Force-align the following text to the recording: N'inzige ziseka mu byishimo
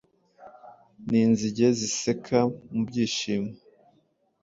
N'inzige 1.09 1.67
ziseka 1.77 2.39
mu 2.71 2.81
byishimo 2.87 3.51